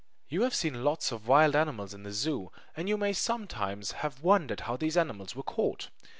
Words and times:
You 0.29 0.41
have 0.41 0.55
seen 0.55 0.83
lots 0.83 1.11
of 1.11 1.27
wild 1.27 1.55
animals 1.55 1.93
in 1.93 2.01
the 2.01 2.11
zoo, 2.11 2.51
and 2.75 2.89
you 2.89 2.97
may 2.97 3.13
sometimes 3.13 3.91
have 3.91 4.23
wondered 4.23 4.61
how 4.61 4.75
these 4.75 4.97
animals 4.97 5.35
were 5.35 5.43
caught. 5.43 5.89